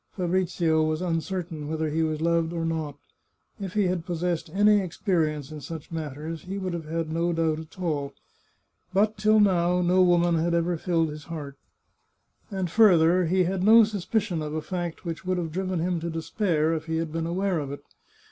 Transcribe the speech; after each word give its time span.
Fabrizio 0.17 0.81
was 0.83 0.99
uncertain 0.99 1.67
whether 1.67 1.91
he 1.91 2.01
was 2.01 2.21
loved 2.21 2.53
or 2.53 2.65
not. 2.65 2.97
If 3.59 3.75
he 3.75 3.83
had 3.83 4.03
possessed 4.03 4.49
any 4.51 4.81
ex 4.81 4.97
perience 4.97 5.51
in 5.51 5.61
such 5.61 5.91
matters 5.91 6.41
he 6.45 6.57
would 6.57 6.73
have 6.73 6.85
had 6.85 7.11
no 7.11 7.31
doubt 7.33 7.59
at 7.59 7.69
341 7.69 8.11
The 8.15 8.15
Chartreuse 8.15 8.15
of 8.87 8.93
Parma 8.93 8.99
all. 8.99 9.05
But 9.05 9.17
till 9.19 9.39
now 9.39 9.81
no 9.87 10.01
woman 10.01 10.39
had 10.43 10.55
ever 10.55 10.75
filled 10.77 11.09
his 11.09 11.25
heart. 11.25 11.55
And 12.49 12.71
further, 12.71 13.27
he 13.27 13.43
had 13.43 13.61
no 13.61 13.83
suspicion 13.83 14.41
of 14.41 14.55
a 14.55 14.61
fact 14.63 15.05
which 15.05 15.23
would 15.23 15.37
have 15.37 15.51
driven 15.51 15.77
him 15.79 15.99
to 15.99 16.09
despair, 16.09 16.73
if 16.73 16.87
he 16.87 16.97
had 16.97 17.11
been 17.11 17.27
aware 17.27 17.59
of 17.59 17.71
it. 17.71 17.83